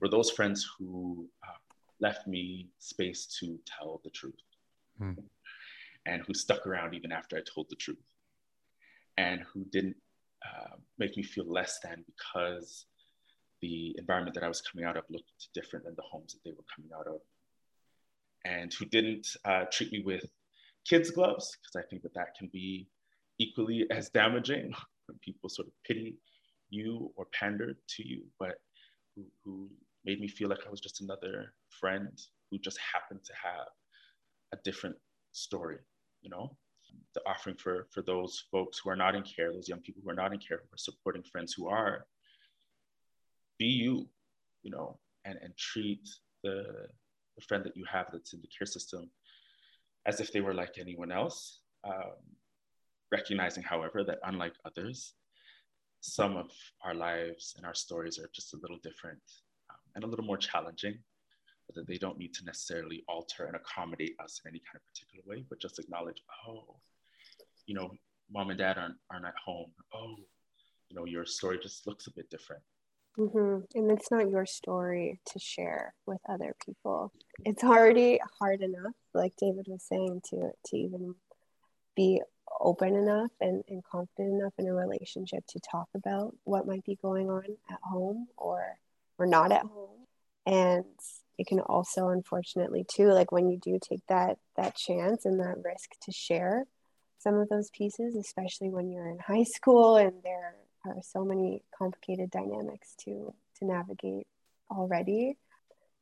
[0.00, 1.58] were those friends who uh,
[2.00, 4.34] left me space to tell the truth.
[5.00, 5.16] Mm
[6.08, 7.98] and who stuck around even after I told the truth,
[9.18, 9.96] and who didn't
[10.46, 12.86] uh, make me feel less than because
[13.60, 16.52] the environment that I was coming out of looked different than the homes that they
[16.52, 17.20] were coming out of,
[18.44, 20.24] and who didn't uh, treat me with
[20.88, 22.88] kids' gloves, because I think that that can be
[23.40, 24.72] equally as damaging
[25.06, 26.16] when people sort of pity
[26.70, 28.60] you or pander to you, but
[29.16, 29.68] who, who
[30.04, 32.16] made me feel like I was just another friend
[32.50, 33.66] who just happened to have
[34.52, 34.96] a different
[35.32, 35.76] story
[36.22, 36.56] you know
[37.14, 40.10] the offering for for those folks who are not in care those young people who
[40.10, 42.06] are not in care who are supporting friends who are
[43.58, 44.08] be you
[44.62, 46.08] you know, and, and treat
[46.42, 46.64] the,
[47.36, 49.10] the friend that you have that's in the care system
[50.06, 51.60] as if they were like anyone else.
[51.84, 52.16] Um,
[53.10, 55.14] recognizing, however, that unlike others,
[56.00, 56.50] some of
[56.84, 59.20] our lives and our stories are just a little different
[59.70, 60.98] um, and a little more challenging,
[61.68, 64.86] but that they don't need to necessarily alter and accommodate us in any kind of
[64.86, 66.76] particular way, but just acknowledge, oh,
[67.66, 67.90] you know,
[68.32, 69.70] mom and dad aren't, aren't at home.
[69.94, 70.14] Oh,
[70.88, 72.62] you know, your story just looks a bit different.
[73.18, 73.78] Mm-hmm.
[73.78, 77.12] And it's not your story to share with other people.
[77.44, 81.14] It's already hard enough, like David was saying, to to even
[81.96, 82.22] be
[82.60, 86.96] open enough and, and confident enough in a relationship to talk about what might be
[87.02, 88.78] going on at home or
[89.18, 90.06] or not at home
[90.46, 90.84] and
[91.38, 95.56] it can also unfortunately too like when you do take that that chance and that
[95.64, 96.64] risk to share
[97.18, 100.54] some of those pieces especially when you're in high school and there
[100.86, 104.26] are so many complicated dynamics to to navigate
[104.70, 105.36] already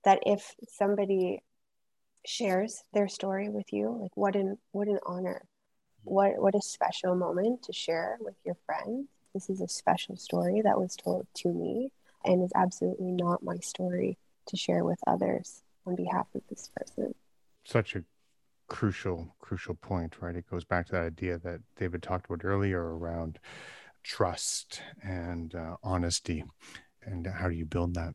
[0.05, 1.43] that if somebody
[2.25, 5.43] shares their story with you like what an what an honor
[6.07, 9.09] what what a special moment to share with your friends.
[9.35, 11.91] This is a special story that was told to me
[12.25, 14.17] and is absolutely not my story
[14.47, 17.15] to share with others on behalf of this person.
[17.65, 18.05] Such a
[18.69, 20.35] crucial crucial point, right?
[20.35, 23.39] It goes back to that idea that David talked about earlier around
[24.03, 26.45] trust and uh, honesty
[27.03, 28.15] and how do you build that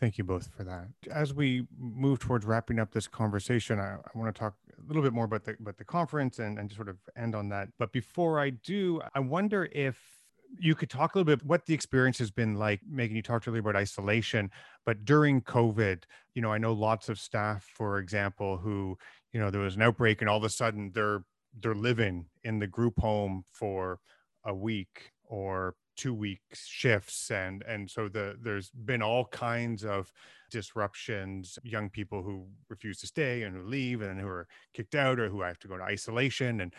[0.00, 0.88] Thank you both for that.
[1.12, 5.02] As we move towards wrapping up this conversation, I, I want to talk a little
[5.02, 7.68] bit more about the about the conference and, and sort of end on that.
[7.78, 10.19] But before I do, I wonder if
[10.58, 12.80] you could talk a little bit what the experience has been like.
[12.88, 14.50] Megan, you talked earlier about isolation,
[14.84, 18.96] but during COVID, you know, I know lots of staff, for example, who,
[19.32, 21.22] you know, there was an outbreak and all of a sudden they're
[21.60, 23.98] they're living in the group home for
[24.44, 30.10] a week or two week shifts and and so the there's been all kinds of
[30.50, 35.20] disruptions young people who refuse to stay and who leave and who are kicked out
[35.20, 36.72] or who have to go to isolation and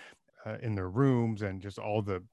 [0.45, 2.23] uh, in their rooms and just all the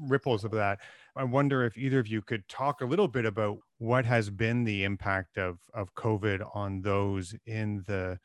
[0.00, 0.78] ripples of that
[1.16, 4.64] i wonder if either of you could talk a little bit about what has been
[4.64, 8.18] the impact of of covid on those in the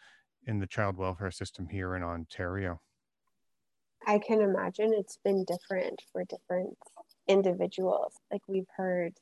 [0.46, 2.80] in the child welfare system here in ontario
[4.08, 6.78] i can imagine it's been different for different
[7.28, 8.14] individuals.
[8.32, 9.14] Like we've heard,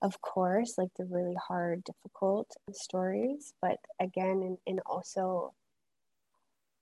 [0.00, 5.52] of course, like the really hard, difficult stories, but again, and, and also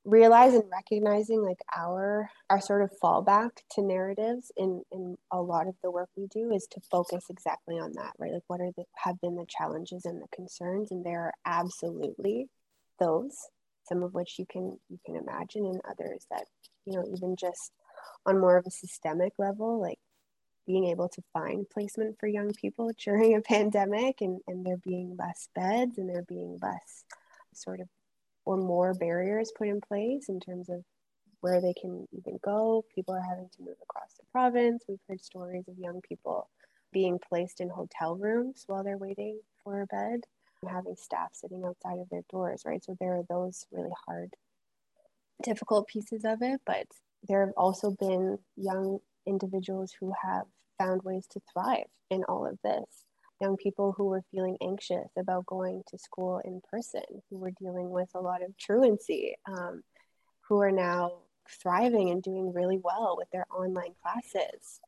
[0.04, 5.68] realize and recognizing like our our sort of fallback to narratives in in a lot
[5.68, 8.32] of the work we do is to focus exactly on that right?
[8.32, 12.48] Like what are the have been the challenges and the concerns and there are absolutely
[12.98, 13.36] those
[13.84, 16.44] some of which you can you can imagine and others that
[16.86, 17.72] you know even just
[18.24, 19.98] on more of a systemic level like
[20.66, 25.16] being able to find placement for young people during a pandemic and, and there being
[25.18, 27.04] less beds and there being less
[27.52, 27.88] sort of
[28.44, 30.82] or more barriers put in place in terms of
[31.40, 32.84] where they can even go.
[32.94, 34.84] People are having to move across the province.
[34.88, 36.48] We've heard stories of young people
[36.92, 40.20] being placed in hotel rooms while they're waiting for a bed
[40.68, 42.84] having staff sitting outside of their doors, right?
[42.84, 44.34] So there are those really hard,
[45.42, 46.86] difficult pieces of it, but
[47.26, 50.44] there have also been young individuals who have
[50.78, 53.04] found ways to thrive in all of this.
[53.40, 57.90] Young people who were feeling anxious about going to school in person, who were dealing
[57.90, 59.82] with a lot of truancy, um,
[60.42, 61.12] who are now
[61.48, 64.80] thriving and doing really well with their online classes,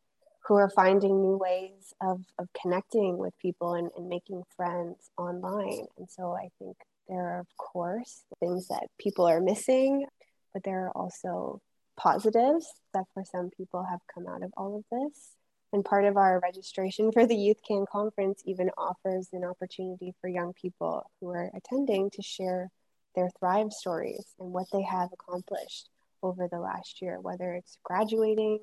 [0.46, 5.86] who are finding new ways of, of connecting with people and, and making friends online.
[5.96, 6.76] And so I think
[7.08, 10.06] there are, of course, things that people are missing,
[10.52, 11.60] but there are also
[11.96, 15.36] positives that for some people have come out of all of this.
[15.72, 20.28] And part of our registration for the Youth Can conference even offers an opportunity for
[20.28, 22.70] young people who are attending to share
[23.14, 25.88] their Thrive stories and what they have accomplished
[26.22, 28.60] over the last year, whether it's graduating,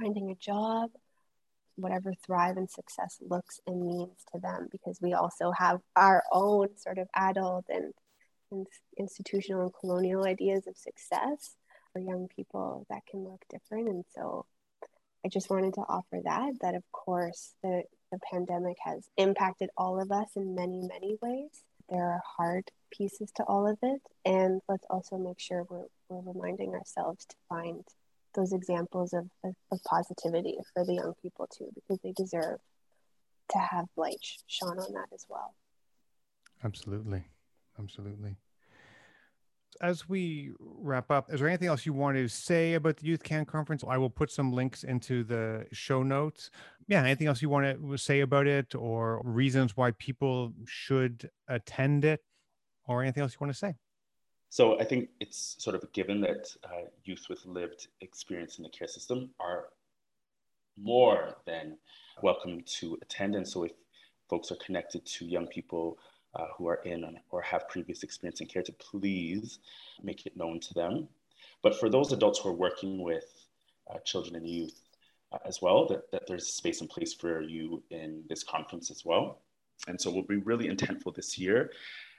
[0.00, 0.90] finding a job,
[1.74, 6.68] whatever thrive and success looks and means to them, because we also have our own
[6.76, 7.92] sort of adult and,
[8.96, 11.56] institutional and colonial ideas of success
[11.92, 13.88] for young people that can look different.
[13.88, 14.46] And so
[15.26, 20.00] I just wanted to offer that, that of course the, the pandemic has impacted all
[20.00, 21.50] of us in many, many ways.
[21.88, 24.02] There are hard pieces to all of it.
[24.24, 27.82] And let's also make sure we're, we're reminding ourselves to find
[28.36, 32.60] those examples of, of, of positivity for the young people too, because they deserve
[33.50, 35.56] to have light shone on that as well.
[36.62, 37.24] Absolutely.
[37.80, 38.36] Absolutely.
[39.80, 43.22] As we wrap up, is there anything else you want to say about the Youth
[43.22, 43.84] Can conference?
[43.86, 46.50] I will put some links into the show notes.
[46.88, 52.04] Yeah, anything else you want to say about it or reasons why people should attend
[52.04, 52.22] it
[52.86, 53.74] or anything else you want to say?
[54.48, 58.64] So I think it's sort of a given that uh, youth with lived experience in
[58.64, 59.66] the care system are
[60.80, 61.76] more than
[62.22, 63.34] welcome to attend.
[63.34, 63.72] And so if
[64.28, 65.98] folks are connected to young people
[66.36, 69.58] uh, who are in or have previous experience in care to please
[70.02, 71.08] make it known to them.
[71.62, 73.24] But for those adults who are working with
[73.90, 74.80] uh, children and youth
[75.32, 79.04] uh, as well, that, that there's space and place for you in this conference as
[79.04, 79.40] well.
[79.88, 81.70] And so we'll be really intentful this year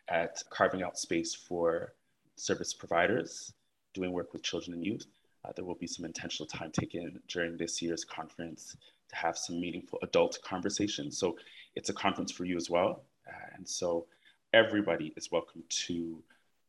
[0.10, 1.94] at carving out space for
[2.36, 3.54] service providers
[3.94, 5.06] doing work with children and youth.
[5.44, 8.76] Uh, there will be some intentional time taken during this year's conference
[9.10, 11.18] to have some meaningful adult conversations.
[11.18, 11.38] So
[11.76, 13.04] it's a conference for you as well.
[13.28, 14.06] Uh, and so
[14.54, 16.24] everybody is welcome to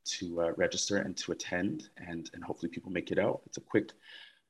[0.05, 3.43] to uh, register and to attend, and and hopefully people make it out.
[3.47, 3.93] It's a quick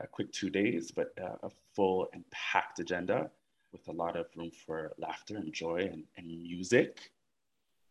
[0.01, 3.31] a quick two days, but uh, a full and packed agenda
[3.73, 7.11] with a lot of room for laughter and joy and, and music.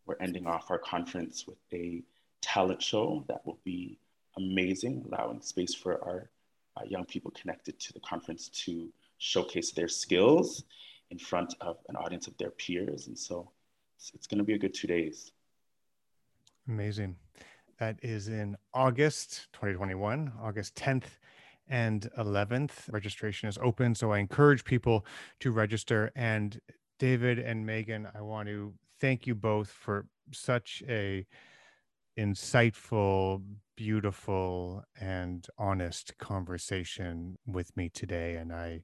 [0.06, 2.02] We're ending off our conference with a
[2.42, 4.00] talent show that will be
[4.38, 6.30] amazing, allowing space for our
[6.78, 10.64] uh, young people connected to the conference to showcase their skills
[11.10, 13.08] in front of an audience of their peers.
[13.08, 13.52] And so
[13.98, 15.32] it's, it's going to be a good two days.
[16.68, 17.16] Amazing.
[17.80, 21.18] That is in August 2021, August 10th
[21.68, 22.92] and 11th.
[22.92, 23.96] Registration is open.
[23.96, 25.06] So I encourage people
[25.40, 26.12] to register.
[26.16, 26.60] And
[27.00, 31.26] David and Megan, I want to thank you both for such a
[32.18, 33.44] insightful,
[33.76, 38.36] beautiful, and honest conversation with me today.
[38.36, 38.82] And I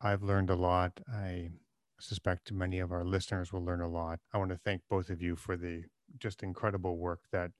[0.00, 1.00] I've learned a lot.
[1.12, 1.50] I
[2.00, 4.20] suspect many of our listeners will learn a lot.
[4.32, 5.84] I want to thank both of you for the
[6.18, 7.50] just incredible work that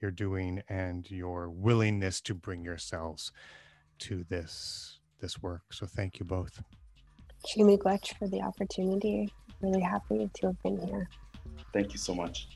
[0.00, 3.32] you're doing and your willingness to bring yourselves
[3.98, 5.62] to this this work.
[5.70, 6.62] So thank you both.
[7.54, 9.30] Chi-miigwech for the opportunity.
[9.60, 11.08] Really happy to have been here.
[11.72, 12.48] Thank you so much.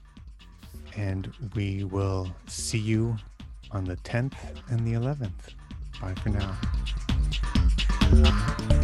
[0.97, 3.17] And we will see you
[3.71, 4.35] on the 10th
[4.71, 5.55] and the 11th.
[6.01, 6.31] Bye for
[8.71, 8.81] now.